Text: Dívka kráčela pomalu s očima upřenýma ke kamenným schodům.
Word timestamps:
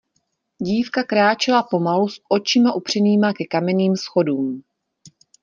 Dívka 0.59 1.03
kráčela 1.03 1.63
pomalu 1.63 2.09
s 2.09 2.21
očima 2.29 2.73
upřenýma 2.73 3.33
ke 3.33 3.45
kamenným 3.45 3.95
schodům. 3.95 4.63